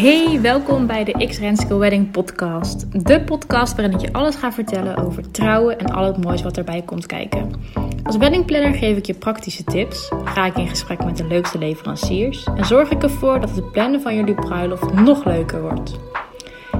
Hey, 0.00 0.40
welkom 0.40 0.86
bij 0.86 1.04
de 1.04 1.26
X 1.26 1.38
Renske 1.38 1.76
Wedding 1.76 2.10
podcast. 2.10 3.04
De 3.06 3.20
podcast 3.20 3.76
waarin 3.76 3.94
ik 3.94 4.00
je 4.00 4.12
alles 4.12 4.34
ga 4.34 4.52
vertellen 4.52 4.96
over 4.96 5.30
trouwen 5.30 5.78
en 5.78 5.86
al 5.86 6.04
het 6.04 6.24
moois 6.24 6.42
wat 6.42 6.56
erbij 6.56 6.82
komt 6.82 7.06
kijken. 7.06 7.52
Als 8.02 8.16
weddingplanner 8.16 8.74
geef 8.74 8.96
ik 8.96 9.06
je 9.06 9.14
praktische 9.14 9.64
tips, 9.64 10.12
ga 10.24 10.46
ik 10.46 10.56
in 10.56 10.68
gesprek 10.68 11.04
met 11.04 11.16
de 11.16 11.26
leukste 11.26 11.58
leveranciers 11.58 12.44
en 12.56 12.64
zorg 12.64 12.90
ik 12.90 13.02
ervoor 13.02 13.40
dat 13.40 13.54
het 13.54 13.72
plannen 13.72 14.00
van 14.00 14.14
jullie 14.14 14.34
bruiloft 14.34 14.92
nog 14.92 15.24
leuker 15.24 15.62
wordt. 15.62 15.98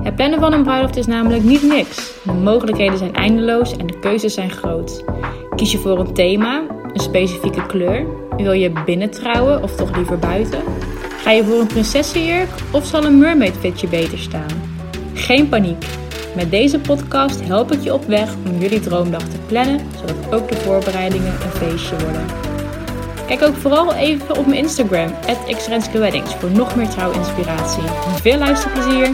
Het 0.03 0.17
plannen 0.17 0.41
van 0.41 0.53
een 0.53 0.63
bruiloft 0.63 0.97
is 0.97 1.07
namelijk 1.07 1.43
niet 1.43 1.63
niks. 1.63 2.13
De 2.25 2.33
mogelijkheden 2.33 2.99
zijn 2.99 3.15
eindeloos 3.15 3.77
en 3.77 3.87
de 3.87 3.99
keuzes 3.99 4.35
zijn 4.35 4.51
groot. 4.51 5.05
Kies 5.57 5.73
je 5.73 5.79
voor 5.79 5.99
een 5.99 6.15
thema, 6.15 6.63
een 6.93 7.01
specifieke 7.01 7.67
kleur? 7.67 8.07
Wil 8.37 8.53
je 8.53 8.73
binnen 8.85 9.11
trouwen 9.11 9.63
of 9.63 9.77
toch 9.77 9.97
liever 9.97 10.19
buiten? 10.19 10.63
Ga 11.23 11.31
je 11.31 11.45
voor 11.45 11.61
een 11.61 11.67
prinsessenjurk 11.67 12.49
of 12.73 12.87
zal 12.87 13.05
een 13.05 13.19
mermaid 13.19 13.57
fitje 13.61 13.89
beter 13.89 14.19
staan? 14.19 14.49
Geen 15.15 15.49
paniek. 15.49 15.85
Met 16.37 16.51
deze 16.51 16.79
podcast 16.79 17.41
help 17.41 17.73
ik 17.73 17.81
je 17.81 17.95
op 17.95 18.05
weg 18.05 18.35
om 18.47 18.59
jullie 18.59 18.81
droomdag 18.81 19.23
te 19.23 19.39
plannen, 19.47 19.81
zodat 19.99 20.35
ook 20.35 20.49
de 20.49 20.57
voorbereidingen 20.57 21.33
een 21.33 21.51
feestje 21.51 21.97
worden. 21.99 22.27
Kijk 23.27 23.43
ook 23.43 23.57
vooral 23.57 23.95
even 23.95 24.37
op 24.39 24.47
mijn 24.47 24.59
Instagram, 24.59 25.15
@xrenskweddings, 25.57 26.35
voor 26.35 26.51
nog 26.51 26.77
meer 26.77 26.89
trouwinspiratie. 26.89 27.83
Veel 28.23 28.39
luisterplezier! 28.39 29.11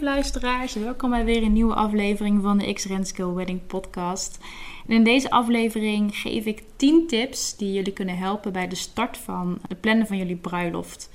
Luisteraars, 0.00 0.74
welkom 0.74 1.10
bij 1.10 1.24
weer 1.24 1.42
een 1.42 1.52
nieuwe 1.52 1.74
aflevering 1.74 2.42
van 2.42 2.58
de 2.58 2.72
X 2.72 2.84
Renske 2.84 3.34
Wedding 3.34 3.66
Podcast. 3.66 4.38
In 4.86 5.04
deze 5.04 5.30
aflevering 5.30 6.16
geef 6.16 6.44
ik 6.44 6.62
10 6.76 7.06
tips 7.06 7.56
die 7.56 7.72
jullie 7.72 7.92
kunnen 7.92 8.18
helpen 8.18 8.52
bij 8.52 8.68
de 8.68 8.74
start 8.74 9.16
van 9.16 9.58
het 9.68 9.80
plannen 9.80 10.06
van 10.06 10.16
jullie 10.16 10.36
bruiloft. 10.36 11.10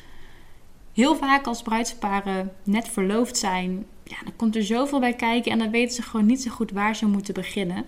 Heel 0.94 1.16
vaak 1.16 1.48
als 1.48 1.62
bruidsparen 1.62 2.52
net 2.64 2.88
verloofd 2.88 3.38
zijn, 3.38 3.86
ja, 4.03 4.17
dan 4.23 4.36
komt 4.36 4.56
er 4.56 4.64
zoveel 4.64 5.00
bij 5.00 5.14
kijken 5.14 5.52
en 5.52 5.59
dan 5.59 5.72
weten 5.72 5.95
ze 5.95 6.02
gewoon 6.02 6.25
niet 6.25 6.42
zo 6.42 6.52
goed 6.52 6.72
waar 6.72 6.95
ze 6.95 7.06
moeten 7.06 7.34
beginnen. 7.34 7.86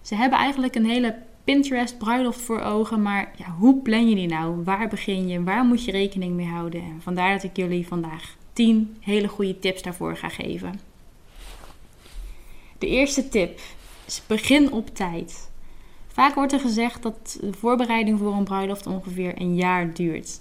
Ze 0.00 0.14
hebben 0.14 0.38
eigenlijk 0.38 0.74
een 0.74 0.86
hele 0.86 1.18
Pinterest 1.44 1.98
bruiloft 1.98 2.40
voor 2.40 2.60
ogen, 2.60 3.02
maar 3.02 3.32
ja, 3.36 3.50
hoe 3.50 3.82
plan 3.82 4.08
je 4.08 4.14
die 4.14 4.28
nou? 4.28 4.64
Waar 4.64 4.88
begin 4.88 5.28
je? 5.28 5.42
Waar 5.42 5.64
moet 5.64 5.84
je 5.84 5.90
rekening 5.90 6.34
mee 6.34 6.46
houden? 6.46 6.82
En 6.82 7.00
vandaar 7.02 7.32
dat 7.32 7.42
ik 7.42 7.56
jullie 7.56 7.86
vandaag 7.86 8.36
10 8.56 8.96
hele 9.00 9.28
goede 9.28 9.58
tips 9.58 9.82
daarvoor 9.82 10.16
ga 10.16 10.28
geven. 10.28 10.80
De 12.78 12.86
eerste 12.86 13.28
tip 13.28 13.60
is 14.06 14.22
begin 14.26 14.72
op 14.72 14.94
tijd. 14.94 15.50
Vaak 16.06 16.34
wordt 16.34 16.52
er 16.52 16.60
gezegd 16.60 17.02
dat 17.02 17.38
de 17.40 17.52
voorbereiding 17.52 18.18
voor 18.18 18.32
een 18.32 18.44
bruiloft 18.44 18.86
ongeveer 18.86 19.40
een 19.40 19.54
jaar 19.54 19.94
duurt. 19.94 20.40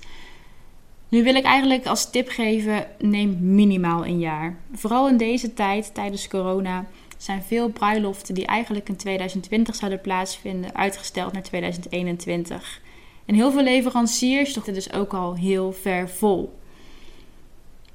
Nu 1.09 1.23
wil 1.23 1.35
ik 1.35 1.44
eigenlijk 1.44 1.85
als 1.85 2.09
tip 2.09 2.30
geven: 2.30 2.88
neem 2.99 3.38
minimaal 3.55 4.05
een 4.05 4.19
jaar. 4.19 4.57
Vooral 4.73 5.09
in 5.09 5.17
deze 5.17 5.53
tijd, 5.53 5.94
tijdens 5.94 6.27
corona, 6.27 6.85
zijn 7.17 7.44
veel 7.44 7.69
bruiloften 7.69 8.33
die 8.33 8.45
eigenlijk 8.45 8.89
in 8.89 8.95
2020 8.95 9.75
zouden 9.75 10.02
plaatsvinden 10.02 10.75
uitgesteld 10.75 11.33
naar 11.33 11.44
2021. 11.44 12.81
En 13.25 13.35
heel 13.35 13.52
veel 13.52 13.63
leveranciers 13.63 14.53
zitten 14.53 14.73
dus 14.73 14.94
ook 14.94 15.13
al 15.13 15.35
heel 15.35 15.72
ver 15.72 16.09
vol. 16.09 16.63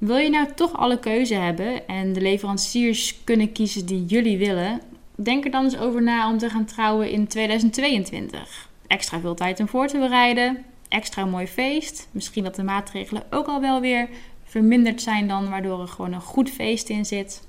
Wil 0.00 0.16
je 0.16 0.30
nou 0.30 0.48
toch 0.54 0.76
alle 0.76 0.98
keuze 0.98 1.34
hebben 1.34 1.88
en 1.88 2.12
de 2.12 2.20
leveranciers 2.20 3.24
kunnen 3.24 3.52
kiezen 3.52 3.86
die 3.86 4.04
jullie 4.04 4.38
willen? 4.38 4.80
Denk 5.14 5.44
er 5.44 5.50
dan 5.50 5.64
eens 5.64 5.78
over 5.78 6.02
na 6.02 6.30
om 6.30 6.38
te 6.38 6.50
gaan 6.50 6.64
trouwen 6.64 7.10
in 7.10 7.26
2022. 7.26 8.68
Extra 8.86 9.20
veel 9.20 9.34
tijd 9.34 9.60
om 9.60 9.68
voor 9.68 9.86
te 9.86 9.98
bereiden, 9.98 10.64
extra 10.88 11.24
mooi 11.24 11.46
feest. 11.46 12.08
Misschien 12.10 12.44
dat 12.44 12.54
de 12.54 12.62
maatregelen 12.62 13.22
ook 13.30 13.46
al 13.46 13.60
wel 13.60 13.80
weer 13.80 14.08
verminderd 14.44 15.02
zijn 15.02 15.28
dan, 15.28 15.48
waardoor 15.48 15.80
er 15.80 15.88
gewoon 15.88 16.12
een 16.12 16.20
goed 16.20 16.50
feest 16.50 16.88
in 16.88 17.04
zit. 17.04 17.46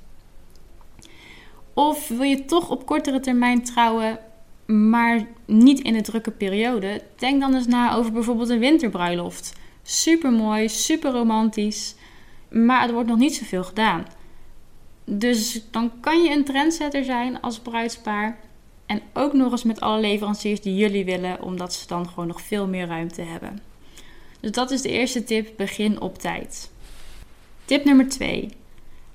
Of 1.73 2.07
wil 2.07 2.23
je 2.23 2.45
toch 2.45 2.69
op 2.69 2.85
kortere 2.85 3.19
termijn 3.19 3.63
trouwen, 3.63 4.19
maar 4.65 5.27
niet 5.45 5.79
in 5.79 5.93
de 5.93 6.01
drukke 6.01 6.31
periode? 6.31 7.01
Denk 7.15 7.41
dan 7.41 7.55
eens 7.55 7.67
na 7.67 7.95
over 7.95 8.11
bijvoorbeeld 8.11 8.49
een 8.49 8.59
winterbruiloft. 8.59 9.53
Super 9.83 10.31
mooi, 10.31 10.69
super 10.69 11.11
romantisch, 11.11 11.95
maar 12.51 12.87
er 12.87 12.93
wordt 12.93 13.09
nog 13.09 13.17
niet 13.17 13.35
zoveel 13.35 13.63
gedaan. 13.63 14.05
Dus 15.05 15.61
dan 15.71 15.91
kan 15.99 16.23
je 16.23 16.31
een 16.31 16.45
trendsetter 16.45 17.03
zijn 17.03 17.41
als 17.41 17.59
bruidspaar. 17.59 18.39
En 18.85 19.01
ook 19.13 19.33
nog 19.33 19.51
eens 19.51 19.63
met 19.63 19.79
alle 19.79 19.99
leveranciers 19.99 20.61
die 20.61 20.75
jullie 20.75 21.05
willen, 21.05 21.41
omdat 21.41 21.73
ze 21.73 21.87
dan 21.87 22.07
gewoon 22.07 22.27
nog 22.27 22.41
veel 22.41 22.67
meer 22.67 22.87
ruimte 22.87 23.21
hebben. 23.21 23.59
Dus 24.39 24.51
dat 24.51 24.71
is 24.71 24.81
de 24.81 24.89
eerste 24.89 25.23
tip: 25.23 25.49
begin 25.57 26.01
op 26.01 26.17
tijd. 26.17 26.71
Tip 27.65 27.83
nummer 27.83 28.09
2. 28.09 28.49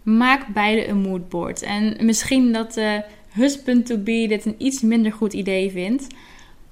Maak 0.03 0.47
beide 0.47 0.89
een 0.89 1.01
moodboard. 1.01 1.63
En 1.63 1.97
misschien 2.01 2.53
dat 2.53 2.73
de 2.73 3.05
husband 3.29 3.87
to 3.87 3.97
be 3.99 4.27
dit 4.29 4.45
een 4.45 4.55
iets 4.59 4.81
minder 4.81 5.13
goed 5.13 5.33
idee 5.33 5.71
vindt. 5.71 6.07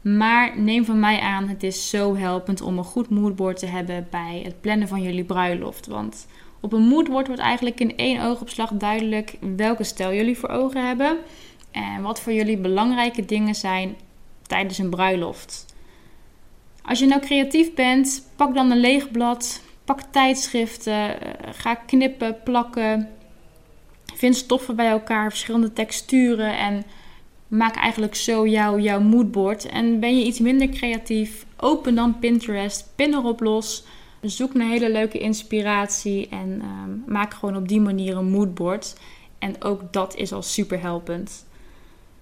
Maar 0.00 0.60
neem 0.60 0.84
van 0.84 1.00
mij 1.00 1.20
aan, 1.20 1.48
het 1.48 1.62
is 1.62 1.90
zo 1.90 2.16
helpend 2.16 2.60
om 2.60 2.78
een 2.78 2.84
goed 2.84 3.08
moodboard 3.08 3.58
te 3.58 3.66
hebben 3.66 4.06
bij 4.10 4.40
het 4.44 4.60
plannen 4.60 4.88
van 4.88 5.02
jullie 5.02 5.24
bruiloft. 5.24 5.86
Want 5.86 6.26
op 6.64 6.72
een 6.72 6.82
moodboard 6.82 7.26
wordt 7.26 7.42
eigenlijk 7.42 7.80
in 7.80 7.96
één 7.96 8.22
oogopslag 8.22 8.70
duidelijk 8.72 9.36
welke 9.56 9.84
stijl 9.84 10.12
jullie 10.12 10.38
voor 10.38 10.48
ogen 10.48 10.86
hebben. 10.86 11.18
En 11.70 12.02
wat 12.02 12.20
voor 12.20 12.32
jullie 12.32 12.56
belangrijke 12.56 13.24
dingen 13.24 13.54
zijn 13.54 13.96
tijdens 14.42 14.78
een 14.78 14.90
bruiloft. 14.90 15.74
Als 16.82 16.98
je 16.98 17.06
nou 17.06 17.20
creatief 17.20 17.74
bent, 17.74 18.30
pak 18.36 18.54
dan 18.54 18.70
een 18.70 18.78
leeg 18.78 19.10
blad. 19.10 19.62
Pak 19.84 20.00
tijdschriften. 20.00 21.20
Eh, 21.20 21.52
ga 21.52 21.74
knippen, 21.74 22.36
plakken. 22.44 23.08
Vind 24.14 24.36
stoffen 24.36 24.76
bij 24.76 24.88
elkaar, 24.88 25.30
verschillende 25.30 25.72
texturen. 25.72 26.58
En 26.58 26.84
maak 27.48 27.76
eigenlijk 27.76 28.14
zo 28.14 28.46
jouw, 28.46 28.78
jouw 28.78 29.00
moodboard. 29.00 29.66
En 29.66 30.00
ben 30.00 30.18
je 30.18 30.24
iets 30.24 30.38
minder 30.38 30.68
creatief, 30.68 31.46
open 31.56 31.94
dan 31.94 32.18
Pinterest. 32.18 32.92
Pin 32.96 33.12
erop 33.12 33.40
los. 33.40 33.84
Zoek 34.24 34.54
naar 34.54 34.68
hele 34.68 34.90
leuke 34.92 35.18
inspiratie. 35.18 36.28
En 36.28 36.60
ehm, 36.60 37.12
maak 37.12 37.34
gewoon 37.34 37.56
op 37.56 37.68
die 37.68 37.80
manier 37.80 38.16
een 38.16 38.30
moodboard. 38.30 38.96
En 39.38 39.62
ook 39.62 39.92
dat 39.92 40.16
is 40.16 40.32
al 40.32 40.42
super 40.42 40.80
helpend. 40.80 41.44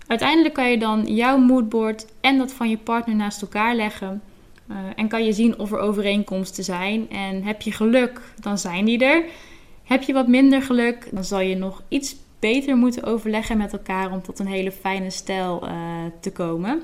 Uiteindelijk 0.07 0.55
kan 0.55 0.71
je 0.71 0.79
dan 0.79 1.07
jouw 1.15 1.39
moodboard 1.39 2.07
en 2.21 2.39
dat 2.39 2.53
van 2.53 2.71
je 2.71 2.79
partner 2.79 3.17
naast 3.17 3.43
elkaar 3.43 3.75
leggen. 3.75 4.23
Uh, 4.71 4.77
en 4.97 5.09
kan 5.09 5.25
je 5.25 5.33
zien 5.33 5.59
of 5.59 5.73
er 5.73 5.79
overeenkomsten 5.79 6.65
zijn. 6.65 7.11
En 7.11 7.43
heb 7.43 7.63
je 7.63 7.73
geluk, 7.73 8.21
dan 8.41 8.59
zijn 8.59 8.85
die 8.85 9.05
er. 9.05 9.25
Heb 9.83 10.03
je 10.03 10.13
wat 10.13 10.29
minder 10.29 10.63
geluk, 10.63 11.09
dan 11.13 11.25
zal 11.25 11.41
je 11.41 11.57
nog 11.57 11.83
iets 11.89 12.17
beter 12.39 12.77
moeten 12.77 13.05
overleggen 13.05 13.59
met 13.59 13.73
elkaar 13.73 14.13
om 14.13 14.23
tot 14.23 14.39
een 14.39 14.47
hele 14.47 14.73
fijne 14.73 15.11
stijl 15.11 15.69
uh, 15.69 15.73
te 16.21 16.33
komen. 16.33 16.83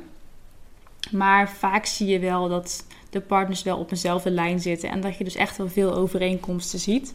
Maar 1.10 1.50
vaak 1.50 1.86
zie 1.86 2.06
je 2.06 2.18
wel 2.18 2.48
dat 2.48 2.86
de 3.10 3.20
partners 3.20 3.62
wel 3.62 3.78
op 3.78 3.88
dezelfde 3.88 4.30
lijn 4.30 4.60
zitten 4.60 4.91
en 4.91 5.00
dat 5.00 5.19
je 5.19 5.24
dus 5.24 5.34
echt 5.34 5.56
wel 5.56 5.69
veel 5.69 5.94
overeenkomsten 5.94 6.78
ziet. 6.78 7.14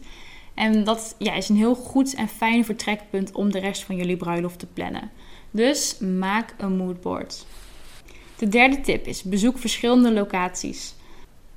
En 0.54 0.84
dat 0.84 1.14
ja, 1.18 1.34
is 1.34 1.48
een 1.48 1.56
heel 1.56 1.74
goed 1.74 2.14
en 2.14 2.28
fijn 2.28 2.64
vertrekpunt 2.64 3.32
om 3.32 3.52
de 3.52 3.58
rest 3.58 3.84
van 3.84 3.96
jullie 3.96 4.16
bruiloft 4.16 4.58
te 4.58 4.66
plannen. 4.66 5.10
Dus 5.50 5.98
maak 5.98 6.54
een 6.58 6.76
moodboard. 6.76 7.46
De 8.36 8.48
derde 8.48 8.80
tip 8.80 9.06
is 9.06 9.22
bezoek 9.22 9.58
verschillende 9.58 10.12
locaties. 10.12 10.94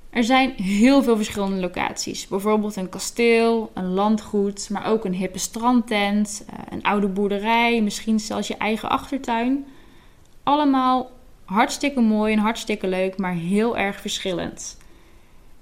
Er 0.09 0.23
zijn 0.23 0.51
heel 0.51 1.03
veel 1.03 1.15
verschillende 1.15 1.59
locaties. 1.59 2.27
Bijvoorbeeld 2.27 2.75
een 2.75 2.89
kasteel, 2.89 3.71
een 3.73 3.93
landgoed, 3.93 4.69
maar 4.69 4.85
ook 4.85 5.05
een 5.05 5.13
hippe 5.13 5.37
strandtent, 5.37 6.45
eh, 6.47 6.59
een 6.69 6.83
oude 6.83 7.07
boerderij, 7.07 7.81
misschien 7.81 8.19
zelfs 8.19 8.47
je 8.47 8.57
eigen 8.57 8.89
achtertuin. 8.89 9.65
Allemaal 10.43 11.11
hartstikke 11.47 11.99
mooi 12.01 12.33
en 12.33 12.39
hartstikke 12.39 12.87
leuk, 12.87 13.17
maar 13.17 13.33
heel 13.33 13.77
erg 13.77 14.01
verschillend. 14.01 14.77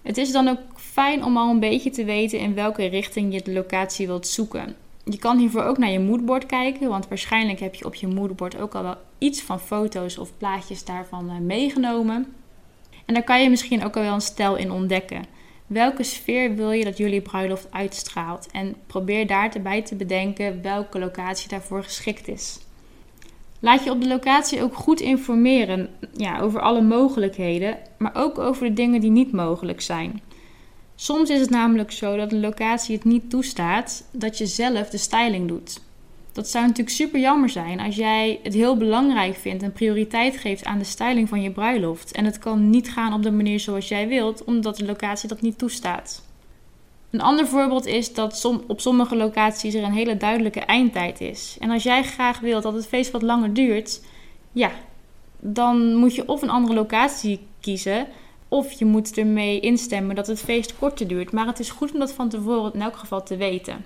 Het 0.02 0.18
is 0.18 0.32
dan 0.32 0.48
ook 0.48 0.60
fijn 0.76 1.24
om 1.24 1.38
al 1.38 1.50
een 1.50 1.60
beetje 1.60 1.90
te 1.90 2.04
weten 2.04 2.40
in 2.40 2.54
welke 2.54 2.86
richting 2.86 3.34
je 3.34 3.42
de 3.42 3.52
locatie 3.52 4.08
wilt 4.08 4.28
zoeken. 4.28 4.76
Je 5.04 5.18
kan 5.18 5.38
hiervoor 5.38 5.64
ook 5.64 5.78
naar 5.78 5.90
je 5.90 6.00
moodboard 6.00 6.46
kijken, 6.46 6.90
want 6.90 7.08
waarschijnlijk 7.08 7.60
heb 7.60 7.76
je 7.76 7.86
op 7.86 7.96
je 7.96 8.08
moodboard 8.08 8.58
ook 8.58 8.76
al 8.76 8.84
wel 8.84 8.98
iets 9.18 9.42
van 9.42 9.60
foto's 9.60 10.18
of 10.18 10.38
plaatjes 10.38 10.86
daarvan 10.86 11.30
eh, 11.30 11.38
meegenomen. 11.38 12.34
En 13.06 13.14
daar 13.14 13.24
kan 13.24 13.42
je 13.42 13.50
misschien 13.50 13.84
ook 13.84 13.96
al 13.96 14.02
wel 14.02 14.14
een 14.14 14.22
stijl 14.22 14.56
in 14.56 14.72
ontdekken. 14.72 15.26
Welke 15.68 16.04
sfeer 16.04 16.56
wil 16.56 16.72
je 16.72 16.84
dat 16.84 16.98
jullie 16.98 17.22
bruiloft 17.22 17.72
uitstraalt? 17.72 18.48
En 18.52 18.76
probeer 18.88 19.28
daarbij 19.28 19.82
te 19.82 19.96
bedenken 19.96 20.62
welke 20.62 21.00
locatie 21.00 21.50
daarvoor 21.50 21.84
geschikt 21.84 22.28
is. 22.28 22.65
Laat 23.66 23.84
je 23.84 23.92
op 23.92 24.02
de 24.02 24.08
locatie 24.08 24.62
ook 24.62 24.76
goed 24.76 25.00
informeren 25.00 25.90
ja, 26.18 26.40
over 26.40 26.62
alle 26.62 26.82
mogelijkheden, 26.82 27.78
maar 27.98 28.16
ook 28.16 28.38
over 28.38 28.68
de 28.68 28.74
dingen 28.74 29.02
die 29.02 29.10
niet 29.10 29.32
mogelijk 29.32 29.82
zijn. 29.82 30.22
Soms 30.96 31.30
is 31.30 31.40
het 31.40 31.50
namelijk 31.50 31.92
zo 31.92 32.18
dat 32.18 32.32
een 32.32 32.40
locatie 32.40 32.96
het 32.96 33.06
niet 33.06 33.30
toestaat 33.30 34.04
dat 34.12 34.38
je 34.38 34.46
zelf 34.46 34.90
de 34.90 34.98
styling 34.98 35.48
doet. 35.48 35.82
Dat 36.32 36.48
zou 36.48 36.66
natuurlijk 36.66 36.96
super 36.96 37.20
jammer 37.20 37.50
zijn 37.50 37.80
als 37.80 37.96
jij 37.96 38.40
het 38.44 38.54
heel 38.54 38.78
belangrijk 38.78 39.36
vindt 39.36 39.64
en 39.64 39.72
prioriteit 39.72 40.38
geeft 40.38 40.66
aan 40.66 40.80
de 40.80 40.84
styling 40.84 41.30
van 41.30 41.42
je 41.42 41.52
bruiloft. 41.52 42.12
En 42.12 42.26
het 42.26 42.38
kan 42.38 42.70
niet 42.70 42.92
gaan 42.92 43.14
op 43.14 43.24
de 43.24 43.32
manier 43.32 43.60
zoals 43.60 43.88
jij 43.88 44.08
wilt, 44.08 44.44
omdat 44.44 44.78
de 44.78 44.86
locatie 44.86 45.30
dat 45.30 45.42
niet 45.42 45.58
toestaat. 45.58 46.24
Een 47.16 47.22
ander 47.22 47.48
voorbeeld 47.48 47.86
is 47.86 48.14
dat 48.14 48.46
op 48.68 48.82
sommige 48.82 49.16
locaties 49.16 49.74
er 49.74 49.84
een 49.84 49.94
hele 49.94 50.18
duidelijke 50.18 50.60
eindtijd 50.60 51.22
is. 51.22 51.58
En 51.60 51.70
als 51.70 51.84
jij 51.84 52.04
graag 52.04 52.40
wilt 52.40 52.64
dat 52.64 52.74
het 52.74 52.88
feest 52.88 53.12
wat 53.12 53.22
langer 53.22 53.54
duurt, 53.54 54.02
ja, 54.52 54.72
dan 55.40 55.96
moet 55.96 56.16
je 56.16 56.28
of 56.28 56.42
een 56.42 56.50
andere 56.50 56.74
locatie 56.74 57.40
kiezen. 57.60 58.08
Of 58.48 58.72
je 58.72 58.86
moet 58.86 59.18
ermee 59.18 59.60
instemmen 59.60 60.16
dat 60.16 60.28
het 60.28 60.40
feest 60.40 60.78
korter 60.78 61.08
duurt. 61.08 61.32
Maar 61.32 61.48
het 61.48 61.60
is 61.60 61.70
goed 61.70 61.94
om 61.94 62.00
dat 62.00 62.12
van 62.12 62.30
tevoren 62.30 62.74
in 62.74 62.82
elk 62.82 62.96
geval 62.96 63.24
te 63.24 63.38
weten. 63.38 63.86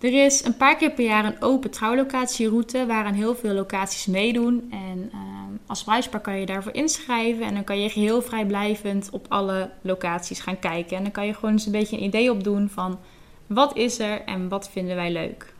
Er 0.00 0.24
is 0.24 0.44
een 0.44 0.56
paar 0.56 0.76
keer 0.76 0.90
per 0.90 1.04
jaar 1.04 1.24
een 1.24 1.42
open 1.42 1.70
trouwlocatieroute 1.70 2.86
waaraan 2.86 3.14
heel 3.14 3.34
veel 3.34 3.54
locaties 3.54 4.06
meedoen. 4.06 4.68
En 4.70 5.10
uh, 5.14 5.20
als 5.66 5.84
bruidspaar 5.84 6.20
kan 6.20 6.40
je 6.40 6.46
daarvoor 6.46 6.74
inschrijven 6.74 7.46
en 7.46 7.54
dan 7.54 7.64
kan 7.64 7.80
je 7.80 7.88
geheel 7.88 8.22
vrijblijvend 8.22 9.08
op 9.12 9.26
alle 9.28 9.70
locaties 9.80 10.40
gaan 10.40 10.58
kijken. 10.58 10.96
En 10.96 11.02
dan 11.02 11.12
kan 11.12 11.26
je 11.26 11.34
gewoon 11.34 11.50
eens 11.50 11.66
een 11.66 11.72
beetje 11.72 11.96
een 11.96 12.04
idee 12.04 12.30
opdoen 12.30 12.68
van 12.68 12.98
wat 13.46 13.76
is 13.76 13.98
er 13.98 14.20
en 14.20 14.48
wat 14.48 14.70
vinden 14.70 14.96
wij 14.96 15.12
leuk. 15.12 15.54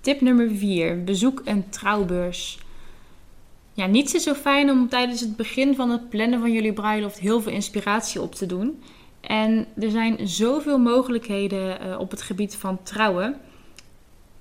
Tip 0.00 0.20
nummer 0.20 0.50
4. 0.50 1.04
Bezoek 1.04 1.42
een 1.44 1.68
trouwbeurs. 1.68 2.58
Ja, 3.72 3.86
niets 3.86 4.14
is 4.14 4.22
zo 4.22 4.34
fijn 4.34 4.70
om 4.70 4.88
tijdens 4.88 5.20
het 5.20 5.36
begin 5.36 5.74
van 5.74 5.90
het 5.90 6.08
plannen 6.08 6.40
van 6.40 6.52
jullie 6.52 6.72
bruiloft 6.72 7.18
heel 7.18 7.40
veel 7.40 7.52
inspiratie 7.52 8.20
op 8.20 8.34
te 8.34 8.46
doen. 8.46 8.82
En 9.20 9.66
er 9.80 9.90
zijn 9.90 10.28
zoveel 10.28 10.78
mogelijkheden 10.78 11.86
uh, 11.86 11.98
op 11.98 12.10
het 12.10 12.22
gebied 12.22 12.56
van 12.56 12.82
trouwen. 12.82 13.40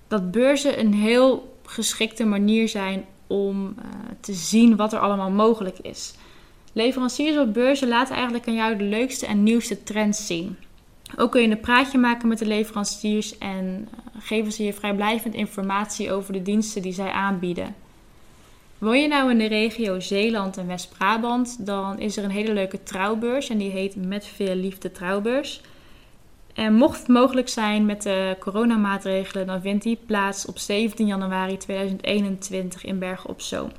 Dat 0.08 0.32
beurzen 0.32 0.80
een 0.80 0.94
heel 0.94 1.58
geschikte 1.66 2.26
manier 2.26 2.70
zijn 2.70 3.06
om 3.34 3.64
uh, 3.66 3.86
te 4.20 4.34
zien 4.34 4.76
wat 4.76 4.94
er 4.94 5.00
allemaal 5.00 5.30
mogelijk 5.30 5.80
is. 5.80 6.14
Leveranciers 6.74 7.38
op 7.38 7.54
beurzen 7.54 7.88
laten 7.88 8.16
eigenlijk 8.16 8.48
aan 8.48 8.54
jou 8.54 8.78
de 8.78 8.84
leukste 8.84 9.26
en 9.26 9.44
nieuwste 9.44 9.84
trends 9.84 10.28
zien. 10.28 10.58
Ook 11.18 11.32
kun 11.32 11.42
je 11.42 11.48
een 11.48 11.60
praatje 11.60 11.98
maken 11.98 12.28
met 12.28 12.40
de 12.40 12.46
leveranciers 12.46 13.38
en 13.38 13.66
uh, 13.66 14.22
geven 14.24 14.52
ze 14.52 14.64
je 14.64 14.74
vrijblijvend 14.74 15.34
informatie 15.34 16.12
over 16.12 16.34
de 16.34 16.42
diensten 16.42 16.82
die 16.82 16.94
zij 16.94 17.12
aanbieden. 17.12 17.76
Woon 18.78 19.02
je 19.02 19.08
nou 19.08 19.32
in 19.32 19.38
de 19.38 19.46
regio 19.46 20.00
Zeeland 20.00 20.58
en 20.58 20.68
West-Brabant, 20.68 21.66
dan 21.66 22.00
is 22.00 22.18
er 22.18 22.24
een 22.24 22.30
hele 22.30 22.54
leuke 22.54 22.84
trouwbeurs 22.84 23.50
en 23.50 23.58
die 23.58 23.72
heet 23.72 23.96
Met 23.96 24.26
Veel 24.26 24.56
Liefde 24.56 24.92
Trouwbeurs. 24.92 25.62
En 26.54 26.74
mocht 26.74 27.00
het 27.00 27.08
mogelijk 27.08 27.50
zijn 27.50 27.86
met 27.86 28.02
de 28.02 28.36
coronamaatregelen, 28.40 29.48
dan 29.48 29.62
vindt 29.62 29.84
die 29.84 30.00
plaats 30.06 30.46
op 30.46 30.58
17 30.58 31.08
januari 31.08 31.58
2021 31.58 32.86
in 32.86 33.00
Bergen 33.00 33.30
op 33.30 33.42
Zoom. 33.42 33.72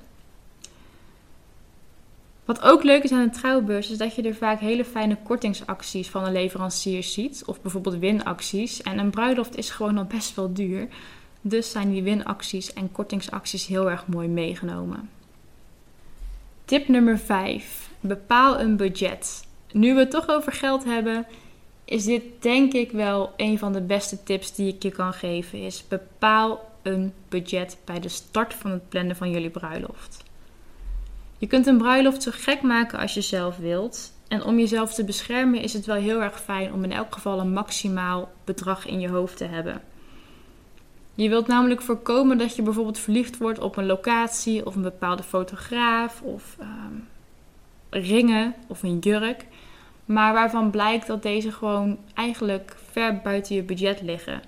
Wat 2.44 2.62
ook 2.62 2.82
leuk 2.82 3.02
is 3.02 3.12
aan 3.12 3.20
een 3.20 3.30
trouwbeurs, 3.30 3.90
is 3.90 3.98
dat 3.98 4.14
je 4.14 4.22
er 4.22 4.34
vaak 4.34 4.60
hele 4.60 4.84
fijne 4.84 5.16
kortingsacties 5.22 6.10
van 6.10 6.24
de 6.24 6.30
leveranciers 6.30 7.12
ziet. 7.12 7.42
Of 7.46 7.60
bijvoorbeeld 7.60 7.98
winacties. 7.98 8.82
En 8.82 8.98
een 8.98 9.10
bruiloft 9.10 9.56
is 9.56 9.70
gewoon 9.70 9.98
al 9.98 10.04
best 10.04 10.34
wel 10.34 10.52
duur. 10.52 10.88
Dus 11.40 11.70
zijn 11.70 11.90
die 11.90 12.02
winacties 12.02 12.72
en 12.72 12.92
kortingsacties 12.92 13.66
heel 13.66 13.90
erg 13.90 14.06
mooi 14.06 14.28
meegenomen. 14.28 15.10
Tip 16.64 16.88
nummer 16.88 17.18
5. 17.18 17.90
Bepaal 18.00 18.60
een 18.60 18.76
budget. 18.76 19.46
Nu 19.72 19.94
we 19.94 20.00
het 20.00 20.10
toch 20.10 20.28
over 20.28 20.52
geld 20.52 20.84
hebben, 20.84 21.26
is 21.84 22.04
dit 22.04 22.22
denk 22.38 22.72
ik 22.72 22.90
wel 22.90 23.32
een 23.36 23.58
van 23.58 23.72
de 23.72 23.80
beste 23.80 24.22
tips 24.22 24.54
die 24.54 24.74
ik 24.74 24.82
je 24.82 24.90
kan 24.90 25.12
geven. 25.12 25.58
Is 25.58 25.88
bepaal 25.88 26.72
een 26.82 27.12
budget 27.28 27.76
bij 27.84 28.00
de 28.00 28.08
start 28.08 28.54
van 28.54 28.70
het 28.70 28.88
plannen 28.88 29.16
van 29.16 29.30
jullie 29.30 29.50
bruiloft. 29.50 30.22
Je 31.38 31.46
kunt 31.46 31.66
een 31.66 31.78
bruiloft 31.78 32.22
zo 32.22 32.30
gek 32.34 32.62
maken 32.62 32.98
als 32.98 33.14
je 33.14 33.20
zelf 33.20 33.56
wilt. 33.56 34.12
En 34.28 34.44
om 34.44 34.58
jezelf 34.58 34.94
te 34.94 35.04
beschermen 35.04 35.60
is 35.60 35.72
het 35.72 35.86
wel 35.86 35.96
heel 35.96 36.22
erg 36.22 36.40
fijn 36.40 36.72
om 36.72 36.84
in 36.84 36.92
elk 36.92 37.12
geval 37.14 37.40
een 37.40 37.52
maximaal 37.52 38.32
bedrag 38.44 38.86
in 38.86 39.00
je 39.00 39.08
hoofd 39.08 39.36
te 39.36 39.44
hebben. 39.44 39.82
Je 41.14 41.28
wilt 41.28 41.46
namelijk 41.46 41.82
voorkomen 41.82 42.38
dat 42.38 42.56
je 42.56 42.62
bijvoorbeeld 42.62 42.98
verliefd 42.98 43.38
wordt 43.38 43.58
op 43.58 43.76
een 43.76 43.86
locatie 43.86 44.66
of 44.66 44.74
een 44.74 44.82
bepaalde 44.82 45.22
fotograaf 45.22 46.22
of 46.22 46.56
ehm, 46.60 46.94
ringen 47.90 48.54
of 48.68 48.82
een 48.82 48.98
jurk. 48.98 49.46
Maar 50.04 50.32
waarvan 50.32 50.70
blijkt 50.70 51.06
dat 51.06 51.22
deze 51.22 51.52
gewoon 51.52 51.98
eigenlijk 52.14 52.76
ver 52.90 53.20
buiten 53.22 53.54
je 53.54 53.62
budget 53.62 54.02
liggen. 54.02 54.42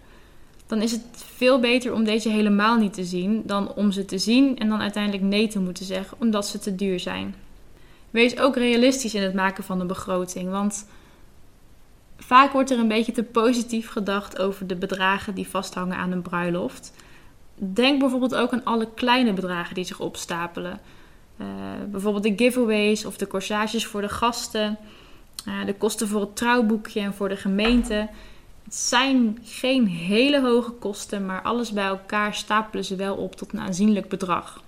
Dan 0.66 0.82
is 0.82 0.92
het 0.92 1.04
veel 1.14 1.60
beter 1.60 1.92
om 1.92 2.04
deze 2.04 2.28
helemaal 2.28 2.76
niet 2.76 2.92
te 2.92 3.04
zien 3.04 3.42
dan 3.44 3.72
om 3.72 3.92
ze 3.92 4.04
te 4.04 4.18
zien 4.18 4.58
en 4.58 4.68
dan 4.68 4.80
uiteindelijk 4.80 5.22
nee 5.22 5.48
te 5.48 5.60
moeten 5.60 5.84
zeggen 5.84 6.16
omdat 6.20 6.46
ze 6.46 6.58
te 6.58 6.74
duur 6.74 7.00
zijn. 7.00 7.34
Wees 8.10 8.38
ook 8.38 8.56
realistisch 8.56 9.14
in 9.14 9.22
het 9.22 9.34
maken 9.34 9.64
van 9.64 9.80
een 9.80 9.86
begroting, 9.86 10.50
want 10.50 10.86
Vaak 12.18 12.52
wordt 12.52 12.70
er 12.70 12.78
een 12.78 12.88
beetje 12.88 13.12
te 13.12 13.22
positief 13.22 13.88
gedacht 13.88 14.38
over 14.38 14.66
de 14.66 14.76
bedragen 14.76 15.34
die 15.34 15.48
vasthangen 15.48 15.96
aan 15.96 16.12
een 16.12 16.22
bruiloft. 16.22 16.92
Denk 17.54 18.00
bijvoorbeeld 18.00 18.34
ook 18.34 18.52
aan 18.52 18.64
alle 18.64 18.88
kleine 18.94 19.32
bedragen 19.32 19.74
die 19.74 19.84
zich 19.84 20.00
opstapelen. 20.00 20.80
Uh, 21.40 21.46
bijvoorbeeld 21.90 22.22
de 22.22 22.44
giveaways 22.44 23.04
of 23.04 23.16
de 23.16 23.26
corsages 23.26 23.86
voor 23.86 24.00
de 24.00 24.08
gasten, 24.08 24.78
de 25.66 25.74
kosten 25.78 26.08
voor 26.08 26.20
het 26.20 26.36
trouwboekje 26.36 27.00
en 27.00 27.14
voor 27.14 27.28
de 27.28 27.36
gemeente. 27.36 28.08
Het 28.64 28.74
zijn 28.74 29.38
geen 29.42 29.86
hele 29.86 30.40
hoge 30.40 30.70
kosten, 30.70 31.26
maar 31.26 31.42
alles 31.42 31.72
bij 31.72 31.86
elkaar 31.86 32.34
stapelen 32.34 32.84
ze 32.84 32.96
wel 32.96 33.16
op 33.16 33.36
tot 33.36 33.52
een 33.52 33.60
aanzienlijk 33.60 34.08
bedrag 34.08 34.64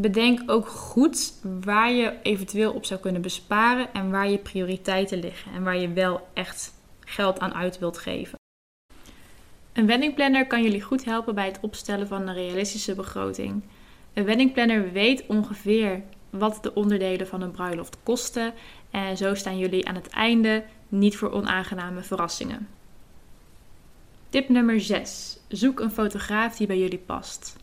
bedenk 0.00 0.50
ook 0.50 0.66
goed 0.66 1.32
waar 1.64 1.92
je 1.92 2.12
eventueel 2.22 2.72
op 2.72 2.84
zou 2.84 3.00
kunnen 3.00 3.22
besparen 3.22 3.92
en 3.92 4.10
waar 4.10 4.30
je 4.30 4.38
prioriteiten 4.38 5.18
liggen 5.18 5.52
en 5.52 5.62
waar 5.62 5.76
je 5.76 5.92
wel 5.92 6.28
echt 6.34 6.74
geld 7.00 7.38
aan 7.38 7.54
uit 7.54 7.78
wilt 7.78 7.98
geven. 7.98 8.38
Een 9.72 9.86
weddingplanner 9.86 10.46
kan 10.46 10.62
jullie 10.62 10.82
goed 10.82 11.04
helpen 11.04 11.34
bij 11.34 11.46
het 11.46 11.58
opstellen 11.60 12.08
van 12.08 12.28
een 12.28 12.34
realistische 12.34 12.94
begroting. 12.94 13.62
Een 14.14 14.24
weddingplanner 14.24 14.92
weet 14.92 15.26
ongeveer 15.26 16.02
wat 16.30 16.58
de 16.62 16.74
onderdelen 16.74 17.26
van 17.26 17.40
een 17.40 17.50
bruiloft 17.50 17.96
kosten 18.02 18.52
en 18.90 19.16
zo 19.16 19.34
staan 19.34 19.58
jullie 19.58 19.88
aan 19.88 19.94
het 19.94 20.08
einde 20.08 20.64
niet 20.88 21.16
voor 21.16 21.32
onaangename 21.32 22.02
verrassingen. 22.02 22.68
Tip 24.28 24.48
nummer 24.48 24.80
6. 24.80 25.38
Zoek 25.48 25.80
een 25.80 25.90
fotograaf 25.90 26.56
die 26.56 26.66
bij 26.66 26.78
jullie 26.78 26.98
past. 26.98 27.56